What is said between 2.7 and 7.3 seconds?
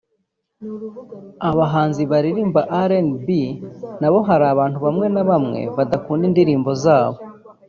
RnB nabo hari abantu bamwe na bamwe badakunda indirimbo zabo